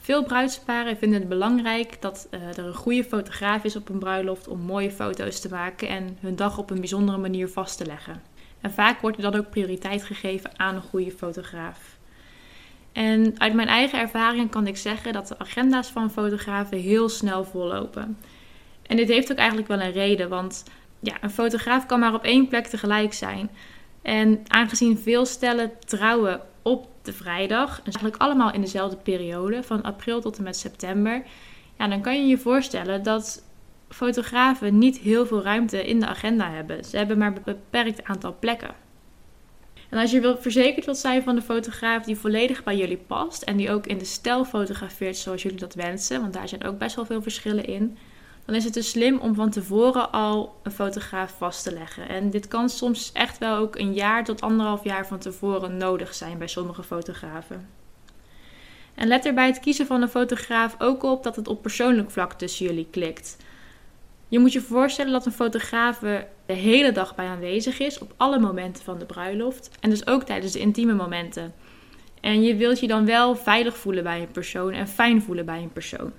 Veel 0.00 0.24
bruidsparen 0.24 0.96
vinden 0.96 1.20
het 1.20 1.28
belangrijk 1.28 1.96
dat 2.00 2.28
uh, 2.30 2.58
er 2.58 2.58
een 2.58 2.74
goede 2.74 3.04
fotograaf 3.04 3.64
is 3.64 3.76
op 3.76 3.88
een 3.88 3.98
bruiloft 3.98 4.48
om 4.48 4.60
mooie 4.60 4.90
foto's 4.90 5.40
te 5.40 5.48
maken 5.48 5.88
en 5.88 6.16
hun 6.20 6.36
dag 6.36 6.58
op 6.58 6.70
een 6.70 6.78
bijzondere 6.78 7.18
manier 7.18 7.48
vast 7.48 7.78
te 7.78 7.86
leggen. 7.86 8.22
En 8.60 8.72
vaak 8.72 9.00
wordt 9.00 9.16
er 9.16 9.22
dan 9.22 9.34
ook 9.34 9.50
prioriteit 9.50 10.02
gegeven 10.02 10.58
aan 10.58 10.74
een 10.74 10.82
goede 10.82 11.10
fotograaf. 11.10 11.98
En 12.92 13.34
uit 13.38 13.54
mijn 13.54 13.68
eigen 13.68 13.98
ervaring 13.98 14.50
kan 14.50 14.66
ik 14.66 14.76
zeggen 14.76 15.12
dat 15.12 15.28
de 15.28 15.38
agenda's 15.38 15.88
van 15.88 16.10
fotografen 16.10 16.78
heel 16.78 17.08
snel 17.08 17.44
vollopen. 17.44 18.18
En 18.86 18.96
dit 18.96 19.08
heeft 19.08 19.30
ook 19.30 19.38
eigenlijk 19.38 19.68
wel 19.68 19.80
een 19.80 19.92
reden, 19.92 20.28
want 20.28 20.64
ja, 21.00 21.14
een 21.20 21.30
fotograaf 21.30 21.86
kan 21.86 22.00
maar 22.00 22.14
op 22.14 22.24
één 22.24 22.48
plek 22.48 22.66
tegelijk 22.66 23.12
zijn. 23.12 23.50
En 24.02 24.40
aangezien 24.46 24.98
veel 24.98 25.26
stellen 25.26 25.72
trouwen 25.86 26.40
op 26.62 26.88
de 27.02 27.12
vrijdag. 27.12 27.78
En 27.78 27.84
eigenlijk 27.84 28.16
allemaal 28.16 28.52
in 28.52 28.60
dezelfde 28.60 28.96
periode, 28.96 29.62
van 29.62 29.82
april 29.82 30.20
tot 30.20 30.38
en 30.38 30.44
met 30.44 30.56
september. 30.56 31.22
Ja, 31.78 31.88
dan 31.88 32.00
kan 32.00 32.20
je 32.20 32.26
je 32.26 32.38
voorstellen 32.38 33.02
dat 33.02 33.44
fotografen 33.88 34.78
niet 34.78 34.98
heel 34.98 35.26
veel 35.26 35.42
ruimte 35.42 35.86
in 35.86 36.00
de 36.00 36.06
agenda 36.06 36.50
hebben. 36.50 36.84
Ze 36.84 36.96
hebben 36.96 37.18
maar 37.18 37.32
een 37.36 37.42
beperkt 37.44 38.04
aantal 38.04 38.36
plekken. 38.38 38.74
En 39.90 39.98
als 39.98 40.10
je 40.10 40.36
verzekerd 40.40 40.84
wilt 40.84 40.98
zijn 40.98 41.22
van 41.22 41.34
de 41.34 41.42
fotograaf 41.42 42.04
die 42.04 42.16
volledig 42.16 42.62
bij 42.62 42.76
jullie 42.76 42.96
past 43.06 43.42
en 43.42 43.56
die 43.56 43.70
ook 43.70 43.86
in 43.86 43.98
de 43.98 44.04
stijl 44.04 44.44
fotografeert 44.44 45.16
zoals 45.16 45.42
jullie 45.42 45.58
dat 45.58 45.74
wensen, 45.74 46.20
want 46.20 46.32
daar 46.32 46.48
zijn 46.48 46.64
ook 46.64 46.78
best 46.78 46.96
wel 46.96 47.06
veel 47.06 47.22
verschillen 47.22 47.64
in, 47.64 47.98
dan 48.44 48.54
is 48.54 48.64
het 48.64 48.74
dus 48.74 48.90
slim 48.90 49.18
om 49.18 49.34
van 49.34 49.50
tevoren 49.50 50.12
al 50.12 50.54
een 50.62 50.70
fotograaf 50.70 51.34
vast 51.38 51.62
te 51.62 51.72
leggen. 51.72 52.08
En 52.08 52.30
dit 52.30 52.48
kan 52.48 52.68
soms 52.68 53.12
echt 53.12 53.38
wel 53.38 53.56
ook 53.56 53.76
een 53.76 53.92
jaar 53.92 54.24
tot 54.24 54.40
anderhalf 54.40 54.84
jaar 54.84 55.06
van 55.06 55.18
tevoren 55.18 55.76
nodig 55.76 56.14
zijn 56.14 56.38
bij 56.38 56.48
sommige 56.48 56.82
fotografen. 56.82 57.68
En 58.94 59.08
let 59.08 59.26
er 59.26 59.34
bij 59.34 59.46
het 59.46 59.60
kiezen 59.60 59.86
van 59.86 60.02
een 60.02 60.08
fotograaf 60.08 60.74
ook 60.78 61.02
op 61.02 61.22
dat 61.22 61.36
het 61.36 61.48
op 61.48 61.62
persoonlijk 61.62 62.10
vlak 62.10 62.32
tussen 62.32 62.66
jullie 62.66 62.86
klikt. 62.90 63.36
Je 64.30 64.38
moet 64.38 64.52
je 64.52 64.60
voorstellen 64.60 65.12
dat 65.12 65.26
een 65.26 65.32
fotograaf 65.32 65.98
de 65.98 66.26
hele 66.46 66.92
dag 66.92 67.14
bij 67.14 67.26
aanwezig 67.26 67.78
is 67.78 67.98
op 67.98 68.14
alle 68.16 68.38
momenten 68.38 68.84
van 68.84 68.98
de 68.98 69.04
bruiloft 69.04 69.70
en 69.80 69.90
dus 69.90 70.06
ook 70.06 70.22
tijdens 70.22 70.52
de 70.52 70.58
intieme 70.58 70.94
momenten. 70.94 71.54
En 72.20 72.42
je 72.42 72.56
wilt 72.56 72.80
je 72.80 72.86
dan 72.86 73.06
wel 73.06 73.36
veilig 73.36 73.76
voelen 73.76 74.02
bij 74.02 74.20
een 74.20 74.30
persoon 74.30 74.72
en 74.72 74.88
fijn 74.88 75.22
voelen 75.22 75.46
bij 75.46 75.62
een 75.62 75.72
persoon. 75.72 76.12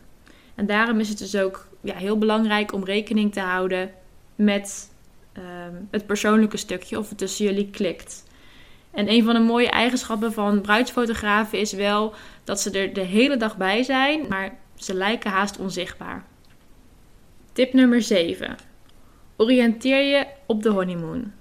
En 0.56 0.65
daarom 0.65 1.00
is 1.00 1.10
het 1.10 1.18
dus 1.18 1.36
ook 1.36 1.68
ja, 1.82 1.96
heel 1.96 2.18
belangrijk 2.18 2.74
om 2.74 2.84
rekening 2.84 3.34
te 3.34 3.39
houden 3.39 3.91
met 4.36 4.91
ehm, 5.34 5.75
het 5.91 6.06
persoonlijke 6.06 6.58
stukje 6.58 7.00
of 7.00 7.10
het 7.10 7.18
tussen 7.18 7.46
jullie 7.46 7.70
klikt. 7.70 8.24
En 8.91 9.10
een 9.10 9.24
van 9.24 9.34
de 9.34 9.39
mooie 9.39 9.70
eigenschappen 9.70 10.34
van 10.34 10.62
bruidsfotografen 10.62 11.60
is 11.60 11.74
wel 11.74 12.13
dat 12.44 12.62
ze 12.62 12.72
er 12.72 12.94
de 12.94 13.01
hele 13.01 13.38
dag 13.38 13.58
bij 13.58 13.84
zijn, 13.84 14.25
maar 14.30 14.58
ze 14.75 14.94
lijken 14.94 15.32
haast 15.32 15.58
onzichtbaar. 15.58 16.30
Tip 17.53 17.74
nummer 17.74 18.01
7. 18.01 18.55
Oriënteer 19.38 20.03
je 20.03 20.25
op 20.46 20.63
de 20.63 20.70
honeymoon. 20.70 21.31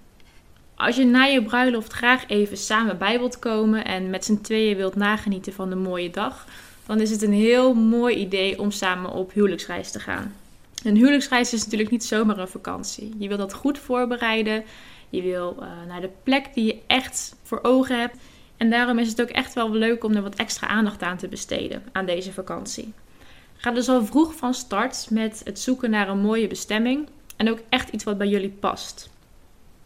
Als 0.74 0.96
je 0.96 1.04
na 1.04 1.24
je 1.24 1.42
bruiloft 1.42 1.92
graag 1.92 2.28
even 2.28 2.56
samen 2.56 2.98
bij 2.98 3.18
wilt 3.18 3.38
komen 3.38 3.84
en 3.84 4.10
met 4.10 4.24
z'n 4.24 4.40
tweeën 4.40 4.76
wilt 4.76 4.94
nagenieten 4.94 5.52
van 5.52 5.68
de 5.68 5.76
mooie 5.76 6.10
dag, 6.10 6.46
dan 6.86 7.00
is 7.00 7.10
het 7.10 7.22
een 7.22 7.32
heel 7.32 7.74
mooi 7.74 8.16
idee 8.16 8.60
om 8.60 8.70
samen 8.70 9.10
op 9.10 9.32
huwelijksreis 9.32 9.90
te 9.90 10.00
gaan. 10.00 10.34
Een 10.82 10.96
huwelijksreis 10.96 11.52
is 11.52 11.64
natuurlijk 11.64 11.90
niet 11.90 12.04
zomaar 12.04 12.38
een 12.38 12.48
vakantie. 12.48 13.14
Je 13.18 13.28
wilt 13.28 13.40
dat 13.40 13.54
goed 13.54 13.78
voorbereiden. 13.78 14.64
Je 15.10 15.22
wil 15.22 15.56
uh, 15.60 15.66
naar 15.88 16.00
de 16.00 16.10
plek 16.22 16.54
die 16.54 16.64
je 16.64 16.78
echt 16.86 17.36
voor 17.42 17.58
ogen 17.62 18.00
hebt. 18.00 18.16
En 18.56 18.70
daarom 18.70 18.98
is 18.98 19.08
het 19.08 19.22
ook 19.22 19.28
echt 19.28 19.54
wel 19.54 19.70
leuk 19.70 20.04
om 20.04 20.14
er 20.14 20.22
wat 20.22 20.34
extra 20.34 20.66
aandacht 20.66 21.02
aan 21.02 21.16
te 21.16 21.28
besteden 21.28 21.82
aan 21.92 22.06
deze 22.06 22.32
vakantie. 22.32 22.92
Ga 23.60 23.70
dus 23.70 23.88
al 23.88 24.04
vroeg 24.04 24.34
van 24.34 24.54
start 24.54 25.06
met 25.10 25.40
het 25.44 25.58
zoeken 25.58 25.90
naar 25.90 26.08
een 26.08 26.20
mooie 26.20 26.46
bestemming 26.46 27.08
en 27.36 27.50
ook 27.50 27.58
echt 27.68 27.88
iets 27.88 28.04
wat 28.04 28.18
bij 28.18 28.28
jullie 28.28 28.50
past. 28.50 29.10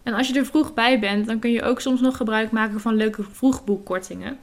En 0.02 0.14
als 0.14 0.28
je 0.28 0.38
er 0.38 0.46
vroeg 0.46 0.74
bij 0.74 1.00
bent, 1.00 1.26
dan 1.26 1.38
kun 1.38 1.50
je 1.50 1.62
ook 1.62 1.80
soms 1.80 2.00
nog 2.00 2.16
gebruik 2.16 2.50
maken 2.50 2.80
van 2.80 2.94
leuke 2.94 3.22
vroegboekkortingen. 3.22 4.38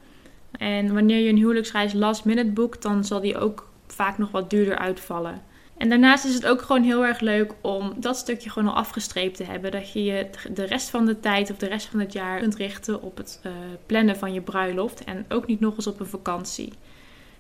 En 0.52 0.94
wanneer 0.94 1.20
je 1.20 1.30
een 1.30 1.38
huwelijksreis 1.38 1.94
last 1.94 2.26
minute 2.26 2.50
boekt, 2.50 2.82
dan 2.82 3.04
zal 3.04 3.22
die 3.22 3.38
ook 3.38 3.70
vaak 3.88 4.18
nog 4.18 4.32
wat 4.32 4.50
duurder 4.50 4.78
uitvallen. 4.78 5.42
En 5.78 5.90
daarnaast 5.90 6.26
is 6.26 6.34
het 6.34 6.46
ook 6.46 6.62
gewoon 6.62 6.84
heel 6.84 7.06
erg 7.06 7.20
leuk 7.20 7.54
om 7.62 7.94
dat 7.98 8.18
stukje 8.18 8.50
gewoon 8.50 8.70
al 8.70 8.76
afgestreept 8.76 9.38
te 9.38 9.44
hebben. 9.44 9.72
Dat 9.72 9.92
je 9.92 10.04
je 10.04 10.30
de 10.54 10.64
rest 10.64 10.90
van 10.90 11.06
de 11.06 11.20
tijd 11.20 11.52
of 11.52 11.58
de 11.58 11.68
rest 11.68 11.88
van 11.88 12.00
het 12.00 12.14
jaar 12.14 12.40
kunt 12.40 12.56
richten 12.56 13.02
op 13.02 13.18
het 13.18 13.40
uh, 13.46 13.52
plannen 13.86 14.18
van 14.18 14.34
je 14.34 14.42
bruiloft. 14.42 15.04
En 15.04 15.26
ook 15.30 15.48
niet 15.48 15.60
nog 15.60 15.76
eens 15.76 15.88
op 15.88 16.00
een 16.00 16.06
vakantie. 16.06 16.74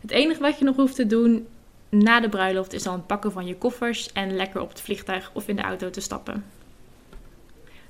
Het 0.01 0.12
enige 0.12 0.41
wat 0.41 0.60
je 0.60 0.65
nog 0.65 0.75
hoeft 0.75 0.95
te 0.95 1.07
doen 1.07 1.48
na 1.91 2.19
de 2.19 2.29
bruiloft 2.29 2.74
is 2.74 2.83
dan 2.83 2.93
het 2.93 3.07
pakken 3.07 3.31
van 3.31 3.45
je 3.45 3.55
koffers 3.55 4.12
en 4.12 4.36
lekker 4.36 4.62
op 4.62 4.69
het 4.69 4.81
vliegtuig 4.81 5.29
of 5.33 5.48
in 5.48 5.55
de 5.55 5.62
auto 5.62 5.89
te 5.89 6.01
stappen. 6.01 6.45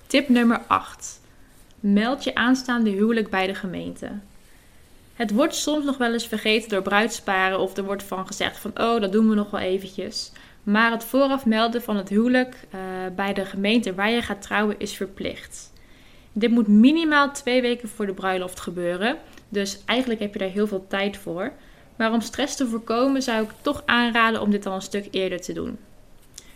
Tip 0.08 0.29
nummer 0.29 0.62
8. 0.67 1.22
Meld 1.79 2.24
je 2.24 2.36
aanstaande 2.36 2.89
huwelijk 2.89 3.29
bij 3.29 3.48
de 3.48 3.55
gemeente. 3.55 4.12
Het 5.13 5.31
wordt 5.31 5.55
soms 5.55 5.86
nog 5.86 5.98
wel 5.98 6.13
eens 6.13 6.27
vergeten 6.27 6.70
door 6.70 6.81
bruidsparen 6.81 7.60
of 7.60 7.77
er 7.77 7.84
wordt 7.84 8.03
van 8.03 8.27
gezegd 8.27 8.58
van 8.58 8.72
oh 8.77 9.01
dat 9.01 9.12
doen 9.12 9.29
we 9.29 9.36
nog 9.36 9.51
wel 9.51 9.60
eventjes. 9.60 10.31
Maar 10.63 10.91
het 10.91 11.03
vooraf 11.03 11.46
melden 11.46 11.81
van 11.81 11.96
het 11.98 12.10
huwelijk 12.10 12.55
uh, 12.75 12.79
bij 13.15 13.34
de 13.34 13.46
gemeente 13.46 13.96
waar 13.96 14.12
je 14.12 14.22
gaat 14.22 14.41
trouwen 14.41 14.79
is 14.79 14.93
verplicht. 14.93 15.74
Dit 16.31 16.51
moet 16.51 16.67
minimaal 16.67 17.31
twee 17.31 17.62
weken 17.62 17.89
voor 17.89 18.05
de 18.05 18.13
bruiloft 18.13 18.60
gebeuren. 18.60 19.17
Dus 19.50 19.79
eigenlijk 19.86 20.20
heb 20.20 20.34
je 20.34 20.39
daar 20.39 20.50
heel 20.50 20.67
veel 20.67 20.86
tijd 20.88 21.17
voor. 21.17 21.51
Maar 22.01 22.13
om 22.13 22.22
stress 22.22 22.55
te 22.55 22.67
voorkomen 22.67 23.22
zou 23.22 23.43
ik 23.43 23.50
toch 23.62 23.84
aanraden 23.86 24.41
om 24.41 24.51
dit 24.51 24.65
al 24.65 24.74
een 24.74 24.81
stuk 24.81 25.08
eerder 25.12 25.41
te 25.41 25.53
doen. 25.53 25.77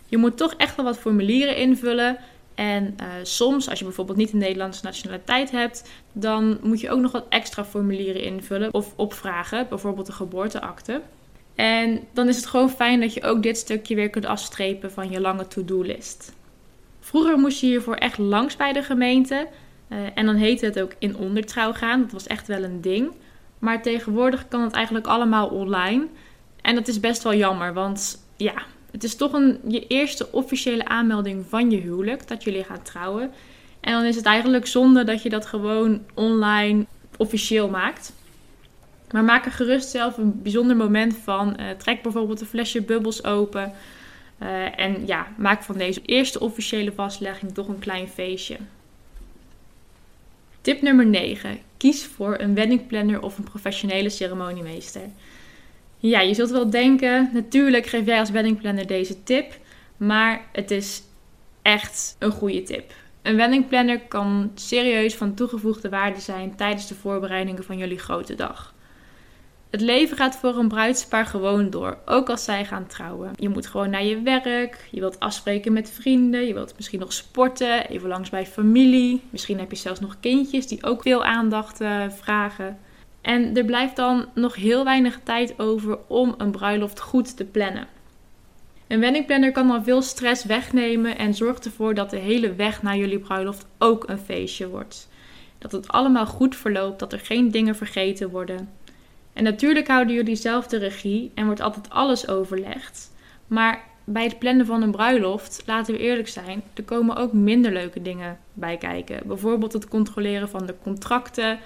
Je 0.05 0.17
moet 0.17 0.37
toch 0.37 0.53
echt 0.53 0.75
wel 0.75 0.85
wat 0.85 0.97
formulieren 0.97 1.55
invullen. 1.55 2.17
En 2.55 2.97
uh, 3.01 3.07
soms, 3.23 3.69
als 3.69 3.79
je 3.79 3.85
bijvoorbeeld 3.85 4.17
niet 4.17 4.31
een 4.33 4.39
Nederlandse 4.39 4.85
nationaliteit 4.85 5.51
hebt, 5.51 5.89
dan 6.11 6.57
moet 6.61 6.79
je 6.79 6.89
ook 6.89 6.99
nog 6.99 7.11
wat 7.11 7.25
extra 7.29 7.65
formulieren 7.65 8.21
invullen 8.21 8.73
of 8.73 8.93
opvragen, 8.95 9.67
bijvoorbeeld 9.69 10.05
de 10.05 10.11
geboorteakte. 10.11 11.01
En 11.55 11.99
dan 12.13 12.27
is 12.27 12.35
het 12.35 12.45
gewoon 12.45 12.69
fijn 12.69 12.99
dat 12.99 13.13
je 13.13 13.23
ook 13.23 13.43
dit 13.43 13.57
stukje 13.57 13.95
weer 13.95 14.09
kunt 14.09 14.25
afstrepen 14.25 14.91
van 14.91 15.09
je 15.09 15.19
lange 15.19 15.47
to-do-list. 15.47 16.33
Vroeger 16.99 17.37
moest 17.37 17.59
je 17.61 17.67
hiervoor 17.67 17.95
echt 17.95 18.17
langs 18.17 18.55
bij 18.55 18.73
de 18.73 18.83
gemeente. 18.83 19.47
Uh, 19.89 19.97
en 20.15 20.25
dan 20.25 20.35
heette 20.35 20.65
het 20.65 20.79
ook 20.79 20.95
in 20.99 21.17
ondertrouw 21.17 21.73
gaan. 21.73 22.01
Dat 22.01 22.11
was 22.11 22.27
echt 22.27 22.47
wel 22.47 22.63
een 22.63 22.81
ding. 22.81 23.11
Maar 23.65 23.81
tegenwoordig 23.81 24.47
kan 24.47 24.61
het 24.61 24.73
eigenlijk 24.73 25.07
allemaal 25.07 25.47
online. 25.47 26.07
En 26.61 26.75
dat 26.75 26.87
is 26.87 26.99
best 26.99 27.23
wel 27.23 27.35
jammer, 27.35 27.73
want 27.73 28.25
ja, 28.35 28.53
het 28.91 29.03
is 29.03 29.15
toch 29.15 29.33
een, 29.33 29.59
je 29.67 29.87
eerste 29.87 30.31
officiële 30.31 30.85
aanmelding 30.85 31.45
van 31.49 31.71
je 31.71 31.77
huwelijk 31.77 32.27
dat 32.27 32.43
jullie 32.43 32.63
gaan 32.63 32.81
trouwen. 32.81 33.31
En 33.79 33.93
dan 33.93 34.03
is 34.03 34.15
het 34.15 34.25
eigenlijk 34.25 34.67
zonde 34.67 35.03
dat 35.03 35.23
je 35.23 35.29
dat 35.29 35.45
gewoon 35.45 36.01
online 36.13 36.85
officieel 37.17 37.69
maakt. 37.69 38.13
Maar 39.11 39.23
maak 39.23 39.45
er 39.45 39.51
gerust 39.51 39.89
zelf 39.89 40.17
een 40.17 40.41
bijzonder 40.41 40.75
moment 40.75 41.17
van. 41.23 41.57
Uh, 41.59 41.69
trek 41.69 42.01
bijvoorbeeld 42.01 42.41
een 42.41 42.47
flesje 42.47 42.81
bubbels 42.81 43.23
open. 43.23 43.71
Uh, 44.41 44.79
en 44.79 45.07
ja, 45.07 45.27
maak 45.37 45.63
van 45.63 45.77
deze 45.77 46.01
eerste 46.01 46.39
officiële 46.39 46.91
vastlegging 46.91 47.53
toch 47.53 47.67
een 47.67 47.79
klein 47.79 48.07
feestje. 48.07 48.57
Tip 50.61 50.81
nummer 50.81 51.05
9. 51.05 51.59
Kies 51.85 52.05
voor 52.05 52.39
een 52.39 52.55
weddingplanner 52.55 53.21
of 53.21 53.37
een 53.37 53.43
professionele 53.43 54.09
ceremoniemeester. 54.09 55.01
Ja, 55.97 56.19
je 56.19 56.33
zult 56.33 56.49
wel 56.49 56.69
denken, 56.69 57.29
natuurlijk 57.33 57.85
geef 57.85 58.05
jij 58.05 58.19
als 58.19 58.29
weddingplanner 58.29 58.87
deze 58.87 59.23
tip, 59.23 59.59
maar 59.97 60.45
het 60.51 60.71
is 60.71 61.03
echt 61.61 62.15
een 62.19 62.31
goede 62.31 62.63
tip. 62.63 62.93
Een 63.21 63.35
weddingplanner 63.35 63.99
kan 63.99 64.51
serieus 64.55 65.15
van 65.15 65.33
toegevoegde 65.33 65.89
waarde 65.89 66.19
zijn 66.19 66.55
tijdens 66.55 66.87
de 66.87 66.95
voorbereidingen 66.95 67.63
van 67.63 67.77
jullie 67.77 67.99
grote 67.99 68.35
dag. 68.35 68.74
Het 69.69 69.81
leven 69.81 70.17
gaat 70.17 70.35
voor 70.35 70.57
een 70.57 70.67
bruidspaar 70.67 71.25
gewoon 71.25 71.69
door, 71.69 71.97
ook 72.05 72.29
als 72.29 72.43
zij 72.43 72.65
gaan 72.65 72.87
trouwen. 72.87 73.31
Je 73.35 73.49
moet 73.49 73.67
gewoon 73.67 73.89
naar 73.89 74.03
je 74.03 74.21
werk, 74.21 74.87
je 74.91 74.99
wilt 74.99 75.19
afspreken 75.19 75.73
met 75.73 75.89
vrienden, 75.89 76.47
je 76.47 76.53
wilt 76.53 76.73
misschien 76.75 76.99
nog 76.99 77.13
sporten, 77.13 77.87
even 77.87 78.09
langs 78.09 78.29
bij 78.29 78.45
familie. 78.45 79.21
Misschien 79.29 79.59
heb 79.59 79.71
je 79.71 79.77
zelfs 79.77 79.99
nog 79.99 80.17
kindjes 80.19 80.67
die 80.67 80.83
ook 80.83 81.01
veel 81.01 81.23
aandacht 81.23 81.81
uh, 81.81 82.09
vragen. 82.09 82.77
En 83.21 83.57
er 83.57 83.65
blijft 83.65 83.95
dan 83.95 84.25
nog 84.33 84.55
heel 84.55 84.83
weinig 84.83 85.19
tijd 85.23 85.59
over 85.59 85.97
om 86.07 86.35
een 86.37 86.51
bruiloft 86.51 86.99
goed 86.99 87.37
te 87.37 87.45
plannen. 87.45 87.87
Een 88.87 88.99
weddingplanner 88.99 89.51
kan 89.51 89.67
dan 89.67 89.83
veel 89.83 90.01
stress 90.01 90.43
wegnemen 90.43 91.17
en 91.17 91.33
zorgt 91.33 91.65
ervoor 91.65 91.93
dat 91.93 92.09
de 92.09 92.17
hele 92.17 92.53
weg 92.55 92.81
naar 92.81 92.97
jullie 92.97 93.19
bruiloft 93.19 93.65
ook 93.77 94.09
een 94.09 94.17
feestje 94.17 94.69
wordt. 94.69 95.09
Dat 95.57 95.71
het 95.71 95.87
allemaal 95.87 96.25
goed 96.25 96.55
verloopt, 96.55 96.99
dat 96.99 97.13
er 97.13 97.19
geen 97.19 97.51
dingen 97.51 97.75
vergeten 97.75 98.29
worden. 98.29 98.69
En 99.35 99.43
natuurlijk 99.43 99.87
houden 99.87 100.15
jullie 100.15 100.35
zelf 100.35 100.67
de 100.67 100.77
regie 100.77 101.31
en 101.33 101.45
wordt 101.45 101.61
altijd 101.61 101.89
alles 101.89 102.27
overlegd. 102.27 103.11
Maar 103.47 103.83
bij 104.03 104.23
het 104.23 104.39
plannen 104.39 104.65
van 104.65 104.81
een 104.81 104.91
bruiloft, 104.91 105.63
laten 105.65 105.93
we 105.93 105.99
eerlijk 105.99 106.27
zijn, 106.27 106.63
er 106.73 106.83
komen 106.83 107.15
ook 107.15 107.33
minder 107.33 107.71
leuke 107.71 108.01
dingen 108.01 108.37
bij 108.53 108.77
kijken. 108.77 109.27
Bijvoorbeeld 109.27 109.73
het 109.73 109.87
controleren 109.87 110.49
van 110.49 110.65
de 110.65 110.75
contracten, 110.83 111.59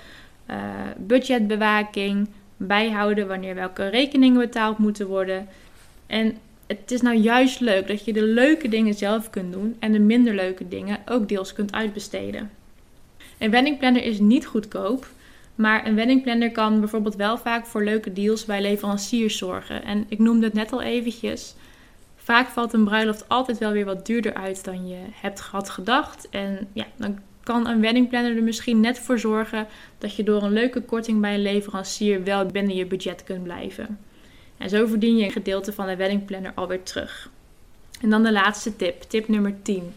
uh, 0.49 0.55
budgetbewaking, 0.97 2.29
bijhouden 2.57 3.27
wanneer 3.27 3.55
welke 3.55 3.87
rekeningen 3.87 4.39
betaald 4.39 4.77
moeten 4.77 5.07
worden. 5.07 5.47
En 6.07 6.37
het 6.67 6.91
is 6.91 7.01
nou 7.01 7.15
juist 7.15 7.59
leuk 7.59 7.87
dat 7.87 8.05
je 8.05 8.13
de 8.13 8.23
leuke 8.23 8.69
dingen 8.69 8.93
zelf 8.93 9.29
kunt 9.29 9.53
doen 9.53 9.75
en 9.79 9.91
de 9.91 9.99
minder 9.99 10.35
leuke 10.35 10.67
dingen 10.67 10.97
ook 11.05 11.27
deels 11.27 11.53
kunt 11.53 11.73
uitbesteden. 11.73 12.51
Een 13.37 13.51
weddingplanner 13.51 14.03
is 14.03 14.19
niet 14.19 14.45
goedkoop, 14.45 15.07
maar 15.59 15.85
een 15.85 15.95
weddingplanner 15.95 16.51
kan 16.51 16.79
bijvoorbeeld 16.79 17.15
wel 17.15 17.37
vaak 17.37 17.65
voor 17.65 17.83
leuke 17.83 18.13
deals 18.13 18.45
bij 18.45 18.61
leveranciers 18.61 19.37
zorgen. 19.37 19.83
En 19.83 20.05
ik 20.07 20.19
noemde 20.19 20.45
het 20.45 20.53
net 20.53 20.71
al 20.71 20.81
eventjes. 20.81 21.55
Vaak 22.15 22.47
valt 22.47 22.73
een 22.73 22.83
bruiloft 22.83 23.29
altijd 23.29 23.57
wel 23.57 23.71
weer 23.71 23.85
wat 23.85 24.05
duurder 24.05 24.33
uit 24.33 24.63
dan 24.63 24.87
je 24.87 24.97
hebt 25.11 25.41
gehad 25.41 25.69
gedacht. 25.69 26.29
En 26.29 26.67
ja, 26.73 26.85
dan 26.95 27.19
kan 27.43 27.67
een 27.67 27.81
weddingplanner 27.81 28.37
er 28.37 28.43
misschien 28.43 28.79
net 28.79 28.99
voor 28.99 29.19
zorgen 29.19 29.67
dat 29.97 30.15
je 30.15 30.23
door 30.23 30.43
een 30.43 30.53
leuke 30.53 30.81
korting 30.81 31.21
bij 31.21 31.33
een 31.33 31.41
leverancier 31.41 32.23
wel 32.23 32.45
binnen 32.45 32.75
je 32.75 32.85
budget 32.85 33.23
kunt 33.23 33.43
blijven. 33.43 33.99
En 34.57 34.69
zo 34.69 34.85
verdien 34.85 35.17
je 35.17 35.25
een 35.25 35.31
gedeelte 35.31 35.73
van 35.73 35.87
de 35.87 35.95
weddingplanner 35.95 36.51
alweer 36.55 36.83
terug. 36.83 37.29
En 38.01 38.09
dan 38.09 38.23
de 38.23 38.31
laatste 38.31 38.75
tip, 38.75 39.01
tip 39.01 39.27
nummer 39.27 39.55
10. 39.61 39.93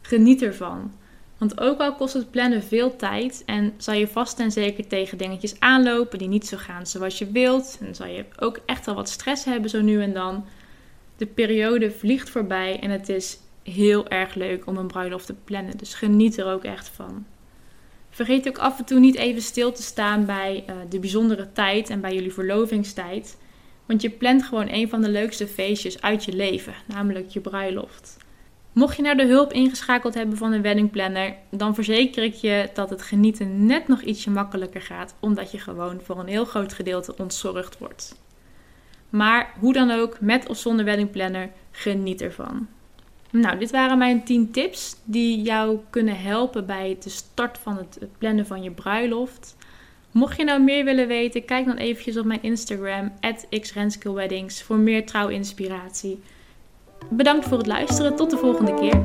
Geniet 0.00 0.42
ervan. 0.42 0.92
Want 1.40 1.60
ook 1.60 1.80
al 1.80 1.94
kost 1.94 2.14
het 2.14 2.30
plannen 2.30 2.62
veel 2.62 2.96
tijd 2.96 3.42
en 3.46 3.72
zal 3.76 3.94
je 3.94 4.08
vast 4.08 4.38
en 4.38 4.52
zeker 4.52 4.86
tegen 4.86 5.18
dingetjes 5.18 5.60
aanlopen 5.60 6.18
die 6.18 6.28
niet 6.28 6.46
zo 6.46 6.56
gaan 6.56 6.86
zoals 6.86 7.18
je 7.18 7.30
wilt. 7.30 7.78
En 7.80 7.94
zal 7.94 8.06
je 8.06 8.24
ook 8.38 8.60
echt 8.66 8.86
wel 8.86 8.94
wat 8.94 9.08
stress 9.08 9.44
hebben 9.44 9.70
zo 9.70 9.80
nu 9.80 10.02
en 10.02 10.12
dan. 10.12 10.44
De 11.16 11.26
periode 11.26 11.90
vliegt 11.90 12.30
voorbij 12.30 12.80
en 12.80 12.90
het 12.90 13.08
is 13.08 13.38
heel 13.62 14.08
erg 14.08 14.34
leuk 14.34 14.66
om 14.66 14.76
een 14.76 14.86
bruiloft 14.86 15.26
te 15.26 15.34
plannen. 15.44 15.76
Dus 15.76 15.94
geniet 15.94 16.38
er 16.38 16.46
ook 16.46 16.64
echt 16.64 16.88
van. 16.88 17.26
Vergeet 18.10 18.48
ook 18.48 18.58
af 18.58 18.78
en 18.78 18.84
toe 18.84 18.98
niet 18.98 19.16
even 19.16 19.42
stil 19.42 19.72
te 19.72 19.82
staan 19.82 20.26
bij 20.26 20.64
uh, 20.68 20.74
de 20.88 20.98
bijzondere 20.98 21.52
tijd 21.52 21.90
en 21.90 22.00
bij 22.00 22.14
jullie 22.14 22.32
verlovingstijd. 22.32 23.38
Want 23.86 24.02
je 24.02 24.10
plant 24.10 24.42
gewoon 24.42 24.68
een 24.70 24.88
van 24.88 25.00
de 25.00 25.10
leukste 25.10 25.46
feestjes 25.46 26.02
uit 26.02 26.24
je 26.24 26.32
leven, 26.32 26.74
namelijk 26.86 27.28
je 27.28 27.40
bruiloft. 27.40 28.16
Mocht 28.72 28.96
je 28.96 29.02
nou 29.02 29.16
de 29.16 29.26
hulp 29.26 29.52
ingeschakeld 29.52 30.14
hebben 30.14 30.36
van 30.36 30.52
een 30.52 30.62
weddingplanner, 30.62 31.34
dan 31.50 31.74
verzeker 31.74 32.22
ik 32.22 32.34
je 32.34 32.70
dat 32.74 32.90
het 32.90 33.02
genieten 33.02 33.66
net 33.66 33.88
nog 33.88 34.02
ietsje 34.02 34.30
makkelijker 34.30 34.80
gaat, 34.80 35.14
omdat 35.20 35.50
je 35.50 35.58
gewoon 35.58 36.00
voor 36.02 36.18
een 36.18 36.26
heel 36.26 36.44
groot 36.44 36.72
gedeelte 36.72 37.14
ontzorgd 37.16 37.78
wordt. 37.78 38.20
Maar 39.08 39.54
hoe 39.58 39.72
dan 39.72 39.90
ook, 39.90 40.20
met 40.20 40.48
of 40.48 40.56
zonder 40.58 40.84
weddingplanner, 40.84 41.50
geniet 41.70 42.20
ervan. 42.20 42.66
Nou, 43.30 43.58
dit 43.58 43.70
waren 43.70 43.98
mijn 43.98 44.24
10 44.24 44.50
tips 44.50 44.96
die 45.04 45.42
jou 45.42 45.78
kunnen 45.90 46.20
helpen 46.20 46.66
bij 46.66 46.96
de 47.00 47.10
start 47.10 47.58
van 47.58 47.76
het, 47.76 47.98
plannen 48.18 48.46
van 48.46 48.62
je 48.62 48.70
bruiloft. 48.70 49.56
Mocht 50.10 50.36
je 50.36 50.44
nou 50.44 50.62
meer 50.62 50.84
willen 50.84 51.08
weten, 51.08 51.44
kijk 51.44 51.66
dan 51.66 51.76
eventjes 51.76 52.16
op 52.16 52.24
mijn 52.24 52.42
Instagram, 52.42 53.12
xrenskillweddings, 53.60 54.62
voor 54.62 54.76
meer 54.76 55.06
trouwinspiratie. 55.06 56.20
Bedankt 57.08 57.46
voor 57.46 57.58
het 57.58 57.66
luisteren, 57.66 58.16
tot 58.16 58.30
de 58.30 58.36
volgende 58.36 58.74
keer. 58.74 59.02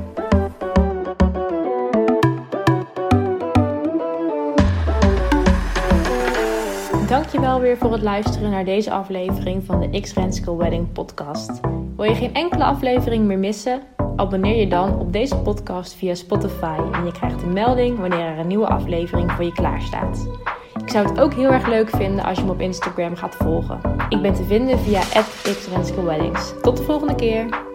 Dankjewel 7.07 7.59
weer 7.59 7.77
voor 7.77 7.91
het 7.91 8.01
luisteren 8.01 8.49
naar 8.49 8.65
deze 8.65 8.91
aflevering 8.91 9.63
van 9.65 9.79
de 9.79 9.99
X 9.99 10.13
Renskill 10.13 10.55
Wedding 10.55 10.91
podcast. 10.91 11.59
Wil 11.95 12.05
je 12.05 12.15
geen 12.15 12.33
enkele 12.33 12.63
aflevering 12.63 13.25
meer 13.25 13.39
missen? 13.39 13.81
Abonneer 14.15 14.55
je 14.55 14.67
dan 14.67 14.99
op 14.99 15.13
deze 15.13 15.35
podcast 15.37 15.93
via 15.93 16.15
Spotify 16.15 16.77
en 16.91 17.05
je 17.05 17.11
krijgt 17.11 17.41
een 17.41 17.53
melding 17.53 17.99
wanneer 17.99 18.25
er 18.25 18.37
een 18.37 18.47
nieuwe 18.47 18.67
aflevering 18.67 19.31
voor 19.31 19.45
je 19.45 19.51
klaar 19.51 19.81
staat. 19.81 20.27
Ik 20.81 20.89
zou 20.89 21.07
het 21.07 21.19
ook 21.19 21.33
heel 21.33 21.51
erg 21.51 21.67
leuk 21.67 21.89
vinden 21.89 22.25
als 22.25 22.37
je 22.37 22.43
me 22.43 22.51
op 22.51 22.61
Instagram 22.61 23.15
gaat 23.15 23.35
volgen. 23.35 23.79
Ik 24.09 24.21
ben 24.21 24.33
te 24.33 24.43
vinden 24.43 24.79
via 24.79 24.99
@xrenskillweddings. 25.43 26.53
Tot 26.61 26.77
de 26.77 26.83
volgende 26.83 27.15
keer. 27.15 27.73